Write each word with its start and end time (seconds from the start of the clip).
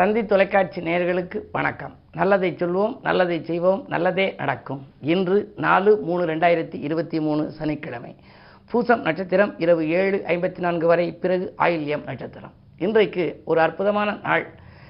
தந்தி 0.00 0.24
தொலைக்காட்சி 0.24 0.80
நேயர்களுக்கு 0.80 1.38
வணக்கம். 1.52 1.94
நல்லதை 2.12 2.56
சொல்வோம் 2.60 2.92
நல்லதை 3.02 3.44
செய்வோம் 3.44 3.84
நல்லதே 3.88 4.34
நடக்கும். 4.36 4.86
இன்று 5.00 5.52
நாலு 5.56 6.00
மூணு 6.02 6.22
ரெண்டாயிரத்தி 6.26 6.74
இருபத்தி 6.86 7.20
மூணு 7.20 7.50
சனிக்கிழமை. 7.50 8.16
பூசம் 8.70 9.02
நட்சத்திரம் 9.02 9.54
இரவு 9.58 9.88
ஏழு 9.88 10.22
ஐம்பத்தி 10.26 10.58
நான்கு 10.58 10.86
வரை 10.86 11.12
பிறகு 11.12 11.54
ஆயில்யம் 11.58 12.04
நட்சத்திரம். 12.04 12.54
இன்றைக்கு 12.78 13.42
ஒரு 13.44 13.60
அற்புதமான 13.60 14.16
நாள் 14.22 14.46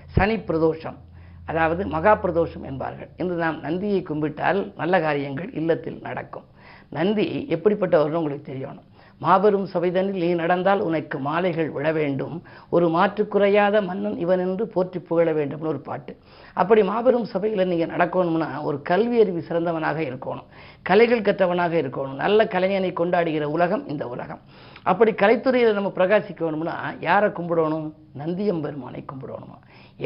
சனி 0.06 0.36
பிரதோஷம். 0.36 0.98
அதாவது 1.46 1.86
மகா 1.86 2.20
பிரதோஷம் 2.22 2.62
என்பார்கள். 2.62 3.08
இன்று 3.16 3.34
நாம் 3.34 3.60
நந்தியை 3.60 4.02
கும்பிட்டால் 4.02 4.72
நல்ல 4.76 5.00
காரியங்கள் 5.00 5.52
இல்லத்தில் 5.52 5.98
நடக்கும். 6.02 6.44
நந்தி 6.90 7.46
எப்படிப்பட்டவர்னு 7.48 8.20
உங்களுக்கு 8.22 8.52
தெரியணும். 8.52 8.88
மாபெரும் 9.24 9.66
சபைதனில் 9.72 10.20
நீ 10.22 10.28
நடந்தால் 10.34 10.80
உனக்கு 10.80 11.16
மாலைகள் 11.18 11.70
விழ 11.70 11.86
வேண்டும். 11.92 12.36
ஒரு 12.74 12.86
மாற்று 12.88 13.22
குறையாத 13.28 13.82
மன்னன் 13.88 14.16
இவன் 14.24 14.42
என்று 14.44 14.66
போற்றி 14.74 15.00
புகழ 15.08 15.32
வேண்டும்னு 15.32 15.72
ஒரு 15.72 15.80
பாட்டு. 15.88 16.12
அப்படி 16.54 16.82
மாபெரும் 16.82 17.26
சபையில் 17.32 17.70
நீங்கள் 17.72 17.92
நடக்கணும்னா 17.94 18.48
ஒரு 18.68 18.82
கல்வி 18.82 19.20
அறிவு 19.20 19.42
சிறந்தவனாக 19.48 19.98
இருக்கணும். 20.10 20.48
கலைகள் 20.82 21.26
கற்றவனாக 21.28 21.74
இருக்கணும். 21.82 22.18
நல்ல 22.24 22.44
கலைஞனை 22.44 22.92
கொண்டாடுகிற 23.00 23.44
உலகம் 23.56 23.84
இந்த 23.88 24.06
உலகம். 24.08 24.42
அப்படி 24.82 25.12
கலைத்துறையில் 25.12 25.78
நம்ம 25.78 25.92
பிரகாசிக்கணும்னா 25.96 26.76
யாரை 27.00 27.30
கும்பிடணும்? 27.30 27.88
நந்தியம்பெருமானை 28.18 29.02
கும்பிடணுமா? 29.12 29.58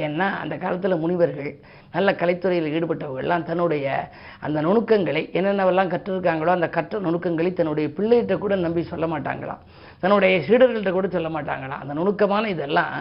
ஏன்னா 0.03 0.27
அந்த 0.43 0.55
காலத்தில் 0.57 1.03
முனிவர்கள் 1.05 1.53
நல்ல 1.95 2.13
கலைத்துறையில் 2.13 2.73
ஈடுபட்டவர்கள்லாம் 2.77 3.43
தன்னுடைய 3.43 4.11
அந்த 4.41 4.59
நுணுக்கங்களை 4.61 5.23
என்னென்னவெல்லாம் 5.39 5.93
கற்றுருக்காங்களோ 5.93 6.47
அந்த 6.47 6.69
கற்ற 6.69 7.01
நுணுக்கங்களை 7.01 7.53
தன்னுடைய 7.53 7.89
பிள்ளைகிட்ட 7.97 8.39
கூட 8.39 8.55
நம்பி 8.57 8.83
சொல்ல 8.83 9.07
மாட்டாங்களாம். 9.07 9.61
தன்னுடைய 10.01 10.39
சீடர்கள்ட்ட 10.47 10.91
கூட 10.91 11.09
சொல்ல 11.09 11.29
மாட்டாங்களாம். 11.29 11.83
அந்த 11.83 11.93
நுணுக்கமான 11.95 12.49
இதெல்லாம் 12.49 12.95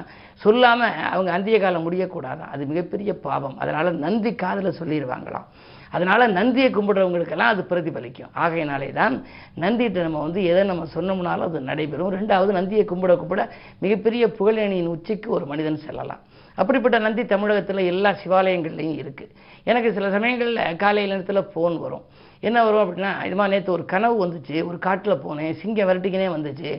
சொல்லாமல் 0.43 0.97
அவங்க 1.11 1.31
அந்திய 1.31 1.59
காலம் 1.59 1.85
முடியக்கூடாதான். 1.87 2.51
அது 2.53 2.65
மிகப்பெரிய 2.65 3.13
பாவம். 3.19 3.55
அதனால் 3.57 3.97
நந்தி 4.05 4.33
காதில் 4.35 4.77
சொல்லிடுவாங்களாம் 4.79 5.47
அதனால் 5.95 6.31
நந்தியை 6.31 6.69
கும்பிடுறவங்களுக்கெல்லாம் 6.71 7.51
அது 7.53 7.63
பிரதிபலிக்கும். 7.69 8.31
ஆகையினாலே 8.43 8.91
தான் 8.91 9.15
நந்திகிட்ட 9.63 10.01
நம்ம 10.01 10.21
வந்து 10.21 10.43
எதை 10.43 10.63
நம்ம 10.63 10.87
சொன்னோம்னாலும் 10.95 11.47
அது 11.49 11.59
நடைபெறும். 11.71 12.13
ரெண்டாவது 12.19 12.51
நந்தியை 12.59 12.85
கும்பிட 12.91 13.15
கும்பிட 13.21 13.43
மிகப்பெரிய 13.79 14.27
புகழேணியின் 14.37 14.93
உச்சிக்கு 14.95 15.29
ஒரு 15.29 15.45
மனிதன் 15.45 15.83
செல்லலாம். 15.87 16.23
அப்படிப்பட்ட 16.55 16.97
நந்தி 16.99 17.23
தமிழகத்தில் 17.25 17.89
எல்லா 17.91 18.11
சிவாலயங்கள்லையும் 18.23 18.99
இருக்குது 19.03 19.33
எனக்கு 19.63 19.89
சில 19.93 20.09
சமயங்களில் 20.09 20.75
காலை 20.75 21.05
நேரத்தில் 21.05 21.49
ஃபோன் 21.51 21.75
வரும். 21.79 22.05
என்ன 22.47 22.63
வரும் 22.65 22.83
அப்படின்னா 22.85 23.11
இதுமா 23.29 23.45
நேற்று 23.53 23.71
ஒரு 23.75 23.83
கனவு 23.93 24.15
வந்துச்சு. 24.25 24.57
ஒரு 24.69 24.77
காட்டில் 24.85 25.21
போனேன். 25.25 25.53
சிங்கம் 25.61 25.89
விரட்டிக்கினே 25.89 26.27
வந்துச்சு. 26.35 26.69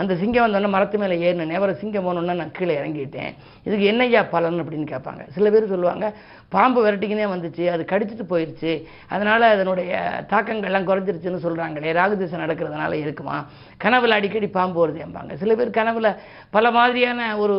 அந்த 0.00 0.12
சிங்கம் 0.20 0.44
வந்தோடனே 0.46 0.68
மரத்து 0.68 0.98
மேலே 0.98 1.16
ஏறினேன். 1.26 1.54
அப்புறம் 1.58 1.80
சிங்கம் 1.82 2.06
போனோன்னே 2.06 2.34
நான் 2.40 2.54
கீழே 2.58 2.74
இறங்கிட்டேன். 2.80 3.32
இதுக்கு 3.64 3.86
என்னய்யா 3.92 4.22
பலன் 4.30 4.60
அப்படின்னு 4.62 4.88
கேட்பாங்க. 4.92 5.22
சில 5.36 5.50
பேர் 5.50 5.72
சொல்லுவாங்க 5.74 6.06
பாம்பு 6.48 6.80
விரட்டிக்கினே 6.86 7.26
வந்துச்சு. 7.34 7.64
அது 7.74 7.84
கடிச்சிட்டு 7.92 8.24
போயிடுச்சு 8.32 8.72
அதனால் 9.08 9.46
அதனுடைய 9.54 9.92
தாக்கங்கள்லாம் 10.32 10.88
குறைஞ்சிருச்சுன்னு 10.90 11.44
சொல்கிறாங்களே 11.46 11.94
ராகுதிசை 12.00 12.36
நடக்கிறதுனால 12.44 12.92
இருக்குமா? 12.92 13.38
கனவில் 13.76 14.16
அடிக்கடி 14.18 14.48
பாம்பு 14.58 14.78
வருது 14.82 15.00
என்பாங்க. 15.06 15.34
சில 15.34 15.54
பேர் 15.54 15.76
கனவில் 15.78 16.10
பல 16.50 16.70
மாதிரியான 16.70 17.38
ஒரு 17.38 17.56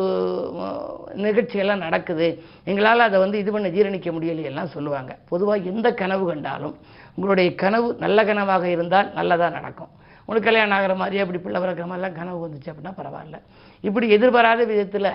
நிகழ்ச்சியெல்லாம் 1.16 1.84
நடக்குது. 1.86 2.28
எங்களால் 2.64 3.06
அதை 3.08 3.18
வந்து 3.18 3.38
இது 3.38 3.52
பண்ண 3.52 3.68
ஜீரணிக்க 3.68 4.10
முடியலையெல்லாம் 4.16 4.74
சொல்லுவாங்க. 4.76 5.12
பொதுவாக 5.28 5.68
எந்த 5.72 5.94
கனவு 5.94 6.26
கண்டாலும் 6.26 6.76
உங்களுடைய 7.16 7.48
கனவு 7.62 7.88
நல்ல 8.04 8.18
கனவாக 8.30 8.64
இருந்தால் 8.76 9.08
நல்லதாக 9.18 9.52
நடக்கும். 9.58 9.90
உங்களுக்கு 10.28 10.48
கல்யாணம் 10.48 10.76
ஆகிற 10.76 10.94
மாதிரி 11.00 11.20
அப்படி 11.22 11.38
பிள்ளை 11.42 11.58
பிறக்கிற 11.62 11.84
மாதிரிலாம் 11.90 12.16
கனவு 12.20 12.38
வந்துச்சு 12.44 12.70
அப்படின்னா 12.70 12.92
பரவாயில்ல. 13.00 13.38
இப்படி 13.84 14.06
எதிர்பாராத 14.16 14.60
விதத்தில் 14.70 15.08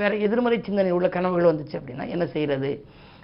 வேறு 0.00 0.20
எதிர்மறை 0.26 0.58
சிந்தனை 0.68 0.92
உள்ள 0.98 1.08
கனவுகள் 1.16 1.50
வந்துச்சு 1.52 1.76
அப்படின்னா 1.78 2.06
என்ன 2.14 2.26
செய்கிறது 2.34 2.70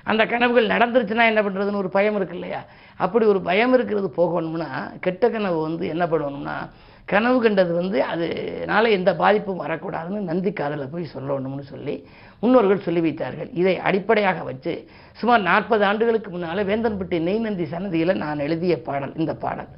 அந்த 0.06 0.22
கனவுகள் 0.32 0.72
நடந்துருச்சுன்னா 0.74 1.24
என்ன 1.30 1.40
பண்ணுறதுன்னு 1.46 1.82
ஒரு 1.82 1.90
பயம் 1.96 2.16
இருக்கு 2.18 2.36
இல்லையா? 2.38 2.60
அப்படி 3.04 3.24
ஒரு 3.32 3.40
பயம் 3.48 3.74
இருக்கிறது 3.76 4.08
போகணும்னா 4.20 4.68
கெட்ட 5.06 5.24
கனவு 5.34 5.58
வந்து 5.68 5.84
என்ன 5.94 6.04
பண்ணணும்னா 6.12 6.56
கனவு 7.12 7.38
கண்டது 7.44 7.72
வந்து 7.78 7.98
அதனால் 8.10 8.94
எந்த 8.96 9.10
பாதிப்பும் 9.20 9.62
வரக்கூடாதுன்னு 9.64 10.20
நந்தி 10.30 10.50
காதலில் 10.52 10.92
போய் 10.92 11.12
சொல்லணும்னு 11.14 11.64
சொல்லி 11.70 11.94
முன்னோர்கள் 12.42 12.84
சொல்லி 12.86 13.00
வைத்தார்கள். 13.06 13.50
இதை 13.60 13.74
அடிப்படையாக 13.88 14.40
வச்சு 14.48 14.72
சுமார் 15.20 15.42
நாற்பது 15.48 15.84
ஆண்டுகளுக்கு 15.90 16.30
முன்னால் 16.34 16.68
வேந்தன்பட்டி 16.70 17.18
நெய் 17.28 17.44
நந்தி 17.46 17.66
சன்னதியில் 17.72 18.20
நான் 18.24 18.44
எழுதிய 18.46 18.76
பாடல் 18.88 19.16
இந்த 19.20 19.32
பாடல். 19.44 19.70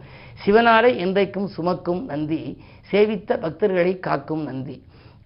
சிவனாரை 0.44 0.92
என்றைக்கும் 1.04 1.48
சுமக்கும் 1.56 2.02
நந்தி 2.12 2.42
சேவித்த 2.90 3.38
பக்தர்களை 3.44 3.94
காக்கும் 4.06 4.44
நந்தி 4.48 4.76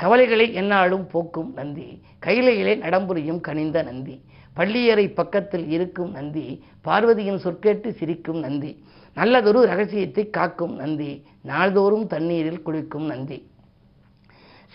கவலைகளை 0.00 0.46
என்னாலும் 0.60 1.04
போக்கும் 1.12 1.50
நந்தி 1.58 1.88
கைலையிலே 2.26 2.74
நடம்புரியும் 2.84 3.40
கனிந்த 3.46 3.78
நந்தி 3.88 4.16
பள்ளியறை 4.56 5.06
பக்கத்தில் 5.20 5.66
இருக்கும் 5.76 6.10
நந்தி 6.18 6.44
பார்வதியின் 6.86 7.42
சொற்கேட்டு 7.44 7.88
சிரிக்கும் 7.98 8.40
நந்தி 8.46 8.72
நல்லதொரு 9.16 9.66
ரகசியத்தை 9.66 10.30
காக்கும் 10.30 10.74
நந்தி. 10.74 11.22
நாள்தோறும் 11.40 12.06
தண்ணீரில் 12.06 12.62
குளிக்கும் 12.62 13.04
நந்தி. 13.04 13.50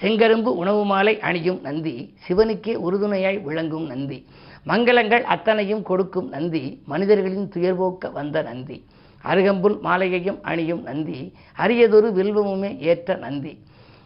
செங்கரும்பு 0.01 0.51
உணவு 0.61 0.85
மாலை 0.85 1.19
அணியும் 1.19 1.61
நந்தி. 1.61 2.13
சிவனுக்கே 2.27 2.73
உறுதுணையாய் 2.75 3.41
விளங்கும் 3.41 3.85
நந்தி. 3.85 4.27
மங்களங்கள் 4.67 5.21
அத்தனையும் 5.21 5.83
கொடுக்கும் 5.83 6.29
நந்தி. 6.29 6.81
மனிதர்களின் 6.85 7.49
துயர்போக்க 7.55 8.11
வந்த 8.11 8.41
நந்தி. 8.41 8.85
அருகம்புல் 9.23 9.77
மாலையையும் 9.81 10.39
அணியும் 10.41 10.81
நந்தி. 10.81 11.33
அரியதொரு 11.57 12.09
வில்வமுமே 12.19 12.77
ஏற்ற 12.77 13.15
நந்தி. 13.15 13.53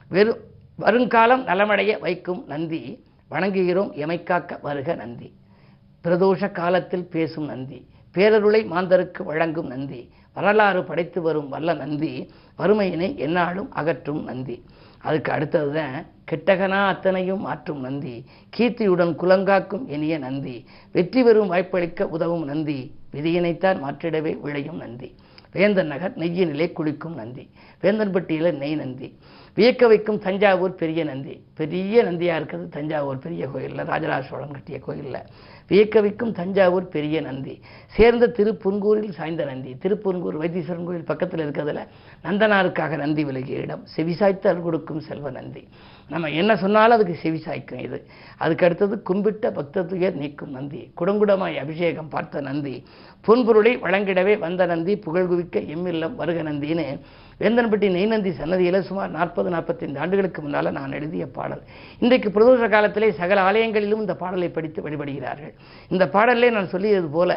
வெறும் 0.10 0.38
வருங்காலம் 0.76 1.48
நலமடைய 1.48 2.00
வைக்கும் 2.00 2.44
நந்தி. 2.48 2.82
வணங்குகிறோம் 3.32 3.92
எமைக்காக்க 4.06 4.62
வருக 4.62 4.96
நந்தி. 4.96 5.34
பிரதோஷ 6.04 6.52
காலத்தில் 6.52 7.10
பேசும் 7.10 7.46
நந்தி. 7.46 7.80
பேரருளை 8.16 8.62
மாந்தருக்கு 8.74 9.24
வழங்கும் 9.24 9.68
நந்தி. 9.68 10.02
வரலாறு 10.34 10.84
படைத்து 10.84 11.20
வரும் 11.22 11.50
வல்ல 11.50 11.74
நந்தி 11.74 12.14
வறுமையினை 12.60 13.10
எந்நாளும் 13.26 13.70
அகற்றும் 13.70 14.24
நந்தி. 14.24 14.58
அதுக்கு 15.02 15.32
அடுத்தது 15.32 15.72
தான் 15.74 15.96
கெட்டகனா 16.32 16.80
அத்தனையும் 16.88 17.44
மாற்றும் 17.48 17.80
நந்தி. 17.80 18.16
கீர்த்தியுடன் 18.58 19.14
குலங்காக்கும் 19.22 19.86
இனிய 19.88 20.18
நந்தி. 20.18 20.56
வெற்றி 20.92 21.24
பெறும் 21.24 21.52
வாய்ப்பளிக்க 21.52 22.04
உதவும் 22.16 22.44
நந்தி. 22.44 22.80
விதியினைத்தான் 23.14 23.82
மாற்றிடவே 23.86 24.34
விளையும் 24.40 24.78
நந்தி. 24.78 25.10
வேந்தன் 25.52 25.88
நகர் 25.88 26.18
நெய்யினிலே 26.18 26.66
குளிக்கும் 26.78 27.14
நந்தி. 27.14 27.44
வேந்தன்பட்டியில் 27.84 28.58
நெய் 28.62 28.76
நந்தி. 28.76 29.08
வியக்க 29.58 29.88
வைக்கும் 29.88 30.20
தஞ்சாவூர் 30.20 30.80
பெரிய 30.82 31.04
நந்தி. 31.04 31.36
பெரிய 31.60 32.04
நந்தியாக 32.04 32.40
இருக்கிறது 32.40 32.70
தஞ்சாவூர் 32.70 33.24
பெரிய 33.26 33.48
கோயிலில் 33.48 33.86
ராஜராஜ 33.92 34.24
சோழன் 34.30 34.52
கட்டிய 34.52 34.80
கோயிலில். 34.80 35.22
வியக்கவிக்கும் 35.70 36.32
தஞ்சாவூர் 36.32 36.88
பெரிய 36.88 37.22
நந்தி. 37.22 37.60
சேர்ந்த 37.88 38.28
திருப்புன்கூரில் 38.28 39.12
சாய்ந்த 39.12 39.46
நந்தி. 39.46 39.76
திருப்புன்கூர் 39.82 40.38
வைத்தீஸ்வரன் 40.42 40.84
கோயில் 40.84 41.04
பக்கத்தில் 41.04 41.44
இருக்கிறதுல 41.48 41.88
நந்தனாருக்காக 42.24 42.98
நந்தி 42.98 43.24
விலகிய 43.24 43.60
இடம். 43.60 43.84
செவிசாய்த்து 43.98 44.48
அருள் 44.48 44.62
கொடுக்கும் 44.62 45.00
செல்வ 45.00 45.30
நந்தி. 45.30 45.68
நம்ம 46.10 46.30
என்ன 46.30 46.56
சொன்னாலும் 46.56 46.98
அதுக்கு 46.98 47.30
செவிசாய்க்கும் 47.30 47.80
இது. 47.80 48.06
அதுக்கு 48.38 48.66
அடுத்தது 48.66 49.02
கும்பிட்ட 49.10 49.54
பக்த 49.54 49.84
துயர் 49.84 50.14
நீக்கும் 50.14 50.52
நந்தி. 50.52 50.92
குடங்குடமாய் 50.98 51.60
அபிஷேகம் 51.60 52.10
பார்த்த 52.10 52.42
நந்தி. 52.42 52.84
புன்பொருளை 53.28 53.72
வழங்கிடவே 53.80 54.40
வந்த 54.40 54.66
நந்தி 54.66 54.96
புகழ்குவிக்க 54.96 55.60
எம்மில்லம் 55.76 56.16
வருக 56.16 56.44
நந்தின்னு 56.44 57.00
வேந்தன்பட்டி 57.42 57.88
நெய்நந்தி 57.96 58.32
சன்னதியில் 58.38 58.78
சுமார் 58.90 59.10
நாற்பது 59.16 59.50
நாற்பத்தைந்து 59.56 60.02
ஆண்டுகளுக்கு 60.04 60.40
முன்னால் 60.44 60.70
நான் 60.78 60.96
எழுதிய 61.00 61.26
பாடல். 61.38 61.64
இன்றைக்கு 62.04 62.30
பிரதோஷ 62.36 62.70
காலத்திலே 62.74 63.10
சகல 63.20 63.42
ஆலயங்களிலும் 63.48 64.04
இந்த 64.04 64.16
பாடலை 64.22 64.50
படித்து 64.58 64.80
வழிபடுகிறார்கள். 64.86 65.54
இந்த 65.94 66.06
பாடலே 66.16 66.50
நான் 66.58 66.72
சொல்லியது 66.74 67.10
போல 67.16 67.32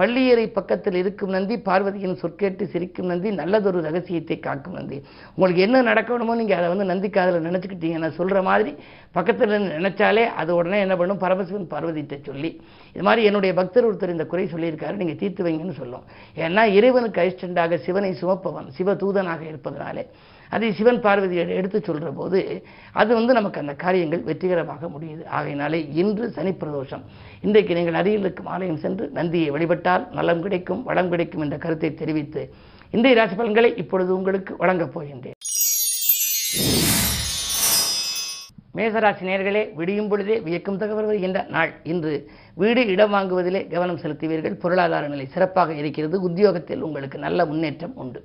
பள்ளியறை 0.00 0.46
பக்கத்தில் 0.58 0.98
இருக்கும் 1.02 1.34
நந்தி 1.36 1.58
பார்வதியின் 1.68 2.18
சொற்கேட்டு 2.22 2.66
சிரிக்கும் 2.72 3.10
நந்தி 3.12 3.32
நல்லதொரு 3.42 3.80
ரகசியத்தை 3.88 4.38
காக்கும் 4.46 4.76
நந்தி. 4.78 4.98
உங்களுக்கு 5.36 5.64
என்ன 5.68 5.82
நடக்கணுமோ 5.90 6.36
நீங்கள் 6.40 6.58
அதை 6.60 6.70
வந்து 6.74 6.88
நந்தி 6.92 7.10
காதில் 7.18 7.46
நினச்சிக்கிட்டீங்க 7.48 8.00
நான் 8.04 8.18
சொல்கிற 8.20 8.42
மாதிரி 8.50 8.74
பக்கத்தில் 9.18 9.54
நினைச்சாலே 9.76 10.24
அது 10.40 10.50
உடனே 10.56 10.78
என்ன 10.86 10.94
பண்ணும்? 11.00 11.22
பரமசிவன் 11.22 11.70
பார்வதிட்ட 11.74 12.14
சொல்லி. 12.26 12.50
இது 12.96 13.04
மாதிரி 13.06 13.22
என்னுடைய 13.28 13.52
பக்தர் 13.60 13.86
ஒருத்தர் 13.88 14.14
இந்த 14.16 14.26
குறை 14.32 14.44
சொல்லியிருக்காரு 14.52 15.00
நீங்கள் 15.00 15.20
தீர்த்து 15.22 15.46
வைங்கன்னு 15.46 15.78
சொல்லும். 15.80 16.04
ஏன்னா 16.44 16.62
இறைவனுக்கு 16.78 17.22
அரிஸ்டண்டாக 17.22 17.78
சிவனை 17.86 18.12
சுமப்பவன் 18.20 18.68
சிவ 18.78 18.94
தூதனாக 19.02 19.35
இருப்பதனாலே. 19.42 20.06
அதை 20.50 20.72
சிவன் 20.72 21.00
பார்வதி 21.00 21.36
எடுத்து 21.36 21.82
சொல்கிற 21.82 22.10
போது 22.10 22.62
அது 22.92 23.14
வந்து 23.14 23.32
நமக்கு 23.32 23.60
அந்த 23.60 23.74
காரியங்கள் 23.74 24.22
வெற்றிகரமாக 24.22 24.86
முடியுது. 24.86 25.24
ஆகையினாலே 25.26 25.88
இன்று 25.92 26.30
சனி 26.30 26.50
பிரதோஷம். 26.50 27.02
இன்றைக்கு 27.40 27.74
நீங்கள் 27.74 27.94
அருகில் 27.94 28.20
இருக்கும் 28.20 28.46
ஆலயம் 28.46 28.76
சென்று 28.76 29.08
நந்தியை 29.08 29.50
வழிபட்டால் 29.50 30.08
நலம் 30.12 30.42
கிடைக்கும் 30.42 30.82
வளம் 30.82 31.08
கிடைக்கும் 31.08 31.40
என்ற 31.40 31.58
கருத்தை 31.58 31.94
தெரிவித்து 31.94 32.54
இன்றைய 32.90 33.16
ராசி 33.18 33.34
பலன்களை 33.34 33.76
இப்பொழுது 33.76 34.16
உங்களுக்கு 34.16 34.56
வழங்கப் 34.56 34.98
போகின்றேன். 34.98 35.34
மேசராசி 38.76 39.24
நேர்களே 39.28 39.74
விடியும் 39.74 40.08
பொழுதே 40.08 40.40
வியக்கும் 40.40 40.76
தகவல் 40.76 41.04
வருகின்ற 41.04 41.46
நாள். 41.48 41.72
இன்று 41.82 42.30
வீடு 42.54 42.86
இடம் 42.86 43.12
வாங்குவதிலே 43.12 43.70
கவனம் 43.70 43.98
செலுத்துவீர்கள். 43.98 44.54
பொருளாதார 44.54 45.08
நிலை 45.08 45.26
சிறப்பாக 45.26 45.74
இருக்கிறது. 45.74 46.20
உத்தியோகத்தில் 46.20 46.80
உங்களுக்கு 46.80 47.18
நல்ல 47.18 47.46
முன்னேற்றம் 47.46 47.96
உண்டு. 47.96 48.24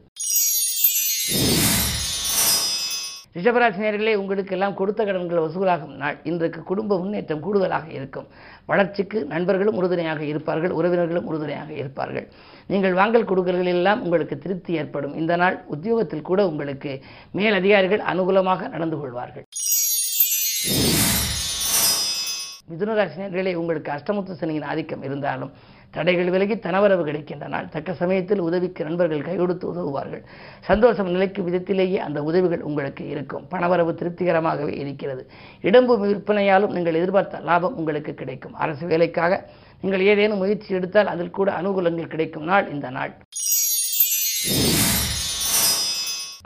ரிஷபராசினியர்களே 3.36 4.14
உங்களுக்கு 4.22 4.54
எல்லாம் 4.56 4.76
கொடுத்த 4.80 5.02
கடன்கள் 5.08 5.44
வசூலாகும். 5.44 5.94
நாள் 6.02 6.18
இன்றைக்கு 6.30 6.62
குடும்ப 6.70 6.98
முன்னேற்றம் 7.02 7.44
கூடுதலாக 7.46 7.88
இருக்கும். 7.98 8.28
வளர்ச்சிக்கு 8.72 9.20
நண்பர்களும் 9.34 9.78
உறுதுணையாக 9.80 10.22
இருப்பார்கள் 10.32 10.74
உறவினர்களும் 10.80 11.28
உறுதுணையாக 11.30 11.72
இருப்பார்கள். 11.82 12.28
நீங்கள் 12.72 12.98
வாங்கல் 13.00 13.30
கொடுக்கல்களில் 13.30 13.80
எல்லாம் 13.82 14.02
உங்களுக்கு 14.06 14.38
திருப்தி 14.46 14.74
ஏற்படும். 14.82 15.16
இந்த 15.22 15.36
நாள் 15.44 15.58
உத்தியோகத்தில் 15.76 16.28
கூட 16.30 16.42
உங்களுக்கு 16.52 16.94
மேல் 17.40 17.58
அதிகாரிகள் 17.62 18.06
அனுகூலமாக 18.14 18.70
நடந்து 18.76 19.00
கொள்வார்கள். 19.02 19.46
மிதுனராசினர்களே 22.72 23.54
உங்களுக்கு 23.62 23.90
அஷ்டமுத்து 23.96 24.34
சனியின் 24.42 24.68
ஆதிக்கம் 24.72 25.06
இருந்தாலும் 25.08 25.54
தடைகள் 25.96 26.30
விலகி 26.34 26.56
தனவரவு 26.66 27.04
கிடைக்கின்ற 27.08 27.46
நாள் 27.54 27.70
தக்க 27.74 27.94
சமயத்தில் 28.02 28.44
உதவிக்கு 28.48 28.82
நண்பர்கள் 28.88 29.26
கைகொடுத்து 29.28 29.66
உதவுவார்கள். 29.74 30.22
சந்தோஷம் 30.70 31.10
நிலைக்கும் 31.16 31.48
விதத்திலேயே 31.48 32.00
அந்த 32.08 32.20
உதவிகள் 32.30 32.66
உங்களுக்கு 32.70 33.04
இருக்கும். 33.14 33.44
பணவரவு 33.54 33.94
திருப்திகரமாகவே 34.02 34.76
இருக்கிறது. 34.84 35.24
இடம்பு 35.62 35.96
விற்பனையாலும் 36.04 36.76
நீங்கள் 36.78 37.00
எதிர்பார்த்த 37.02 37.44
லாபம் 37.50 37.78
உங்களுக்கு 37.82 38.14
கிடைக்கும். 38.22 38.56
அரசு 38.64 38.86
வேலைக்காக 38.94 39.42
நீங்கள் 39.84 40.08
ஏதேனும் 40.12 40.42
முயற்சி 40.44 40.76
எடுத்தால் 40.80 41.12
அதில் 41.16 41.36
கூட 41.40 41.52
அனுகூலங்கள் 41.62 42.14
கிடைக்கும் 42.16 42.50
நாள் 42.52 42.72
இந்த 42.76 42.90
நாள். 43.00 43.14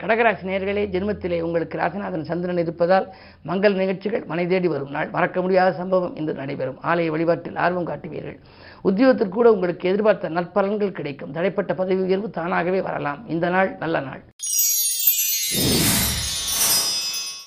கடகராசி 0.00 0.44
நேர்களே 0.48 0.82
ஜென்மத்திலே 0.94 1.36
உங்களுக்கு 1.44 1.76
ராசிநாதன் 1.80 2.26
சந்திரன் 2.30 2.60
இருப்பதால் 2.62 3.06
மங்கள் 3.50 3.76
நிகழ்ச்சிகள் 3.82 4.24
மனை 4.30 4.44
தேடி 4.46 4.68
வரும் 4.68 4.94
நாள். 4.96 5.08
மறக்க 5.14 5.40
முடியாத 5.44 5.70
சம்பவம் 5.78 6.16
இன்று 6.20 6.32
நடைபெறும். 6.40 6.80
ஆலய 6.90 7.12
வழிபாட்டில் 7.14 7.56
ஆர்வம் 7.64 7.88
காட்டுவீர்கள். 7.90 8.38
உத்தியோகத்தில் 8.80 9.28
கூட 9.28 9.52
உங்களுக்கு 9.52 9.88
எதிர்பார்த்த 9.88 10.30
நற்பலன்கள் 10.30 10.92
கிடைக்கும். 10.92 11.32
தடைப்பட்ட 11.32 11.74
பதவி 11.74 12.02
உயர்வு 12.02 12.30
தானாகவே 12.30 12.80
வரலாம். 12.80 13.28
இந்த 13.28 13.48
நாள் 13.48 13.76
நல்ல 13.78 14.00
நாள். 14.00 14.24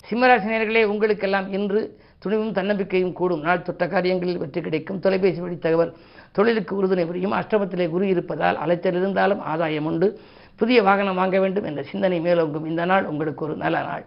சிம்மராசினியர்களே 0.09 0.83
உங்களுக்கெல்லாம் 0.83 1.51
இன்று 1.51 1.99
துணிவும் 2.19 2.53
தன்னம்பிக்கையும் 2.53 3.13
கூடும். 3.13 3.41
நாள் 3.41 3.61
தொட்ட 3.61 3.87
காரியங்களில் 3.87 4.37
வெற்றி 4.37 4.61
கிடைக்கும். 4.61 4.99
தொலைபேசி 4.99 5.39
வழி 5.39 5.57
தகவல் 5.57 5.95
தொழிலுக்கு 6.31 6.75
உறுதுணை 6.75 7.05
புரியும். 7.05 7.33
அஷ்டமத்திலே 7.33 7.89
குரு 7.89 8.07
இருப்பதால் 8.07 8.57
அலைச்சல் 8.57 8.93
இருந்தாலும் 8.93 9.39
ஆதாயம் 9.39 9.85
உண்டு. 9.85 10.19
புதிய 10.55 10.83
வாகனம் 10.83 11.15
வாங்க 11.15 11.39
வேண்டும் 11.39 11.63
என்ற 11.63 11.83
சிந்தனை 11.83 12.19
மேலோங்கும். 12.19 12.65
இந்த 12.65 12.85
நாள் 12.85 13.05
உங்களுக்கு 13.05 13.45
ஒரு 13.45 13.55
நல்ல 13.55 13.81
நாள். 13.81 14.05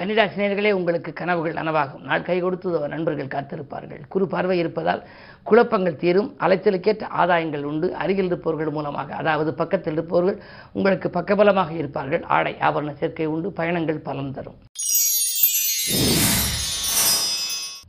கன்னிராசினியர்களே 0.00 0.70
உங்களுக்கு 0.76 1.10
கனவுகள் 1.12 1.56
நனவாகும். 1.58 2.04
நாள் 2.10 2.22
கை 2.28 2.36
கொடுத்து 2.40 2.68
நண்பர்கள் 2.92 3.32
காத்திருப்பார்கள். 3.34 4.00
குறு 4.12 4.26
பார்வை 4.34 4.56
இருப்பதால் 4.58 5.02
குழப்பங்கள் 5.48 5.98
தீரும். 6.02 6.30
அலைச்சலுக்கேற்ற 6.44 7.08
ஆதாயங்கள் 7.22 7.66
உண்டு. 7.70 7.88
அருகில் 8.02 8.30
இருப்பவர்கள் 8.30 8.72
மூலமாக 8.76 9.14
அதாவது 9.14 9.52
பக்கத்தில் 9.60 9.92
இருப்பவர்கள் 9.92 10.40
உங்களுக்கு 10.72 11.10
பக்கபலமாக 11.18 11.76
இருப்பார்கள். 11.82 12.24
ஆடை 12.38 12.54
ஆபரண 12.68 12.94
சேர்க்கை 13.02 13.28
உண்டு. 13.34 13.50
பயணங்கள் 13.60 14.04
பலன் 14.08 14.34
தரும். 14.38 14.58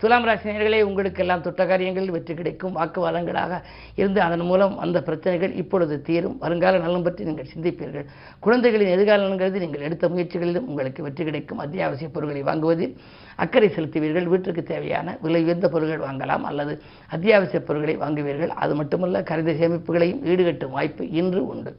துலாம் 0.01 0.25
ராசினியர்களே 0.27 0.77
உங்களுக்கெல்லாம் 0.89 1.43
தொட்ட 1.45 1.63
காரியங்களில் 1.71 2.13
வெற்றி 2.15 2.33
கிடைக்கும் 2.37 2.77
வாக்குவாதங்களாக 2.77 3.59
இருந்து 3.99 4.19
அதன் 4.27 4.45
மூலம் 4.49 4.73
அந்த 4.83 4.97
பிரச்சனைகள் 5.07 5.53
இப்பொழுது 5.61 5.95
தீரும். 6.07 6.37
வருங்கால 6.43 6.79
நலன் 6.85 7.05
பற்றி 7.07 7.27
நீங்கள் 7.29 7.49
சிந்திப்பீர்கள். 7.53 8.07
குழந்தைகளின் 8.45 8.93
எதிர்கால 8.95 9.37
கருதி 9.41 9.61
நீங்கள் 9.65 9.85
எடுத்த 9.89 10.09
முயற்சிகளிலும் 10.13 10.67
உங்களுக்கு 10.71 11.05
வெற்றி 11.07 11.25
கிடைக்கும். 11.29 11.61
அத்தியாவசிய 11.65 12.09
பொருட்களை 12.15 12.43
வாங்குவதில் 12.49 12.95
அக்கறை 13.45 13.69
செலுத்துவீர்கள். 13.77 14.29
வீட்டிற்கு 14.33 14.65
தேவையான 14.73 15.17
விலை 15.25 15.43
உயர்ந்த 15.47 15.69
பொருட்கள் 15.75 16.05
வாங்கலாம் 16.07 16.47
அல்லது 16.51 16.75
அத்தியாவசிய 17.17 17.61
பொருட்களை 17.69 17.97
வாங்குவீர்கள். 18.05 18.57
அது 18.63 18.75
மட்டுமல்ல 18.81 19.23
கருத 19.31 19.57
சேமிப்புகளையும் 19.61 20.23
ஈடுகட்டும் 20.33 20.75
வாய்ப்பு 20.79 21.05
இன்று 21.21 21.43
உண்டு. 21.53 21.73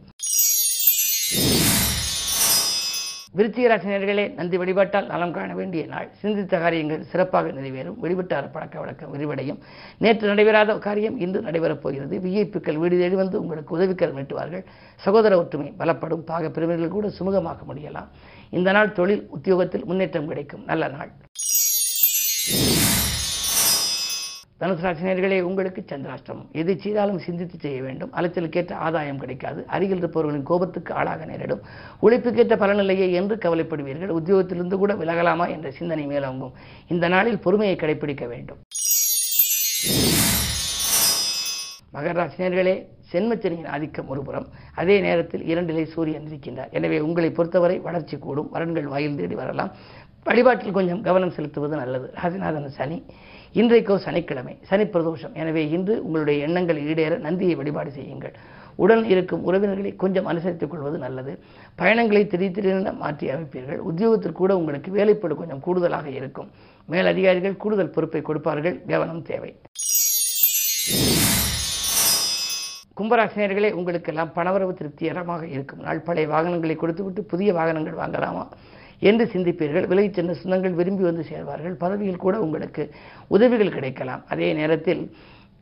விருச்சிகராசி 3.36 3.88
நேர்களே 3.88 4.34
நந்தி 4.34 4.58
வழிபாட்டால் 4.58 5.06
நலம் 5.06 5.32
காண 5.32 5.54
வேண்டிய 5.54 5.86
நாள். 5.86 6.08
சிந்தித்த 6.12 6.58
காரியங்கள் 6.58 7.02
சிறப்பாக 7.02 7.48
நிறைவேறும். 7.48 7.94
வெளிவிட்டார் 8.02 8.50
பழக்க 8.52 8.78
வழக்கம் 8.78 9.14
விரிவடையும். 9.14 9.58
நேற்று 9.98 10.28
நடைபெறாத 10.28 10.78
காரியம் 10.78 11.18
இன்று 11.18 11.40
நடைபெறப் 11.40 11.80
போகிறது. 11.80 12.18
விஐப்புக்கள் 12.18 12.76
வீடு 12.76 12.98
தேடி 12.98 13.14
வந்து 13.14 13.40
உங்களுக்கு 13.40 13.78
உதவிக்கரம் 13.78 14.16
நீட்டுவார்கள். 14.16 14.64
சகோதர 14.96 15.38
ஒற்றுமை 15.38 15.74
பலப்படும். 15.78 16.24
பாக 16.26 16.50
பிரிவினர்கள் 16.50 16.88
கூட 16.88 17.12
சுமூகமாக்க 17.18 17.58
முடியலாம். 17.74 18.08
இந்த 18.50 18.72
நாள் 18.72 18.92
தொழில் 18.92 19.26
உத்தியோகத்தில் 19.30 19.84
முன்னேற்றம் 19.84 20.28
கிடைக்கும். 20.28 20.64
நல்ல 20.64 20.88
நாள். 20.88 21.10
தனுசு 24.62 24.82
ராசினியர்களே 24.86 25.40
உங்களுக்கு 25.40 25.84
சந்திராஷ்டமம் 25.86 26.50
எது 26.52 26.78
செய்தாலும் 26.80 27.18
சிந்தித்து 27.18 27.56
செய்ய 27.58 27.82
வேண்டும். 27.82 28.10
அலைச்சலுக்கேற்ற 28.12 28.72
ஆதாயம் 28.72 29.18
கிடைக்காது. 29.18 29.64
அருகில் 29.66 29.98
இருப்பவர்களின் 29.98 30.42
கோபத்துக்கு 30.42 30.94
ஆளாக 30.94 31.24
நேரிடும். 31.24 31.62
உழைப்புக்கேற்ற 32.00 32.56
பலனில்லையே 32.56 33.10
என்று 33.12 33.36
கவலைப்படுவீர்கள். 33.36 34.12
உத்தியோகத்திலிருந்து 34.18 34.74
கூட 34.74 34.94
விலகலாமா 34.94 35.46
என்ற 35.46 35.70
சிந்தனை 35.70 36.06
மேலோங்கும் 36.06 36.52
இந்த 36.88 37.08
நாளில் 37.08 37.38
பொறுமையை 37.38 37.76
கடைபிடிக்க 37.76 38.28
வேண்டும். 38.28 38.60
மகர 41.94 42.14
ராசினியர்களே 42.20 42.76
சென்மச்சனியின் 43.12 43.66
ஆதிக்கம் 43.66 44.08
ஒருபுறம். 44.08 44.46
அதே 44.74 45.00
நேரத்தில் 45.00 45.44
இரண்டிலே 45.54 45.84
சூரியன் 45.84 46.28
இருக்கின்றார். 46.30 46.70
எனவே 46.70 47.00
உங்களை 47.00 47.30
பொறுத்தவரை 47.30 47.78
வளர்ச்சி 47.78 48.18
கூடும். 48.18 48.50
வரன்கள் 48.54 48.92
வாயில் 48.94 49.16
தேடி 49.16 49.34
வரலாம். 49.34 49.72
வழிபாட்டில் 50.24 50.70
கொஞ்சம் 50.70 51.02
கவனம் 51.02 51.30
செலுத்துவது 51.30 51.76
நல்லது. 51.76 52.14
ராசிநாதன் 52.22 52.66
சனி. 52.66 53.04
இன்றைக்கோ 53.60 53.94
சனிக்கிழமை 54.04 54.52
சனி 54.68 54.84
பிரதோஷம். 54.92 55.32
எனவே 55.40 55.62
இன்று 55.76 55.94
உங்களுடைய 56.04 56.44
எண்ணங்கள் 56.46 56.78
ஈடேற 56.90 57.14
நந்தியை 57.24 57.54
வழிபாடு 57.58 57.90
செய்யுங்கள். 57.96 58.34
உடன் 58.82 59.02
இருக்கும் 59.12 59.42
உறவினர்களை 59.48 59.90
கொஞ்சம் 60.02 60.28
அனுசரித்துக் 60.30 60.70
கொள்வது 60.72 60.98
நல்லது. 61.02 61.32
பயணங்களை 61.80 62.22
திடீர் 62.32 62.54
திடீரென 62.56 62.92
மாற்றி 63.02 63.26
அமைப்பீர்கள். 63.34 63.80
உத்தியோகத்தில் 63.90 64.38
கூட 64.40 64.56
உங்களுக்கு 64.60 64.90
வேலைப்படு 64.96 65.36
கொஞ்சம் 65.40 65.62
கூடுதலாக 65.66 66.08
இருக்கும். 66.20 66.48
மேலதிகாரிகள் 66.94 67.60
கூடுதல் 67.64 67.94
பொறுப்பை 67.96 68.22
கொடுப்பார்கள். 68.28 68.78
கவனம் 68.92 69.22
தேவை. 69.30 69.52
கும்பராசினியர்களே 73.00 73.72
உங்களுக்கெல்லாம் 73.80 74.34
பணவரவு 74.38 74.72
திருப்திகரமாக 74.80 75.44
இருக்கும். 75.56 75.82
நாள் 75.88 76.06
பழைய 76.08 76.28
வாகனங்களை 76.34 76.76
கொடுத்துவிட்டு 76.82 77.22
புதிய 77.34 77.52
வாகனங்கள் 77.58 78.00
வாங்கலாமா? 78.02 78.46
என்று 79.10 79.24
சிந்திப்பீர்கள். 79.34 79.86
விலகிச் 79.90 80.18
சென்ற 80.18 80.34
சொந்தங்கள் 80.40 80.78
விரும்பி 80.80 81.04
வந்து 81.08 81.24
சேர்வார்கள். 81.30 81.76
பதவியில் 81.84 82.24
கூட 82.24 82.34
உங்களுக்கு 82.46 82.84
உதவிகள் 83.36 83.76
கிடைக்கலாம். 83.76 84.24
அதே 84.34 84.48
நேரத்தில் 84.60 85.02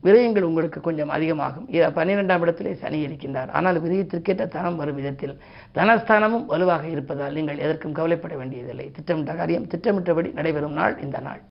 விரயங்கள் 0.06 0.46
உங்களுக்கு 0.48 0.78
கொஞ்சம் 0.86 1.10
அதிகமாகும். 1.14 1.66
பன்னிரெண்டாம் 1.96 2.42
இடத்திலே 2.44 2.70
சனி 2.82 2.98
இருக்கின்றார். 3.06 3.50
ஆனால் 3.58 3.78
விரயத்திற்கேற்ற 3.84 4.44
தனம் 4.54 4.78
வரும் 4.80 4.98
விதத்தில் 5.00 5.34
தனஸ்தானமும் 5.78 6.46
வலுவாக 6.52 6.84
இருப்பதால் 6.94 7.36
நீங்கள் 7.38 7.62
எதற்கும் 7.64 7.96
கவலைப்பட 7.98 8.34
வேண்டியதில்லை. 8.40 8.86
திட்டமிட்ட 8.96 9.34
காரியம் 9.40 9.66
திட்டமிட்டபடி 9.74 10.30
நடைபெறும் 10.38 10.78
நாள் 10.80 10.96
இந்த 11.06 11.20
நாள். 11.26 11.42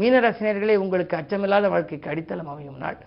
மீனராசினியர்களே 0.00 0.76
உங்களுக்கு 0.82 1.14
அச்சமில்லாத 1.20 1.68
வாழ்க்கைக்கு 1.74 2.10
அடித்தளம் 2.12 2.50
அமையும் 2.52 2.80
நாள். 2.84 2.98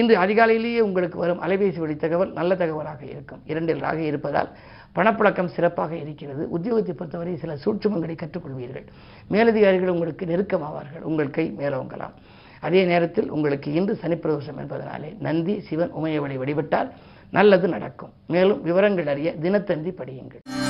இன்று 0.00 0.14
அதிகாலையிலேயே 0.24 0.80
உங்களுக்கு 0.88 1.18
வரும் 1.22 1.42
அலைபேசி 1.46 1.80
வழி 1.82 1.96
தகவல் 2.04 2.30
நல்ல 2.38 2.52
தகவலாக 2.60 3.02
இருக்கும். 3.14 3.42
இரண்டில் 3.52 3.82
ராக 3.86 3.98
இருப்பதால் 4.10 4.50
பணப்புழக்கம் 4.96 5.52
சிறப்பாக 5.56 5.96
இருக்கிறது. 5.96 6.48
உத்தியோகத்தை 6.58 6.92
பொறுத்தவரை 6.92 7.36
சில 7.36 7.54
சூட்சுமங்களை 7.64 8.16
கற்றுக்கொள்வீர்கள். 8.16 8.86
மேலதிகாரிகள் 9.28 9.88
உங்களுக்கு 9.88 10.26
நெருக்கமாவார்கள். 10.26 11.02
உங்கள் 11.02 11.30
கை 11.30 11.54
மேலோங்கலாம் 11.58 12.16
அதே 12.60 12.84
நேரத்தில் 12.84 13.30
உங்களுக்கு 13.30 13.72
இன்று 13.72 13.98
சனிப்பிரதோஷம் 14.02 14.60
என்பதனாலே 14.62 15.20
நந்தி 15.20 15.60
சிவன் 15.60 15.94
உமையவளை 15.94 16.36
வழிபட்டால் 16.36 16.92
நல்லது 17.30 17.68
நடக்கும். 17.68 18.12
மேலும் 18.26 18.62
விவரங்கள் 18.62 19.06
அறிய 19.06 19.34
தினத்தந்தி 19.42 19.92
படியுங்கள். 20.00 20.61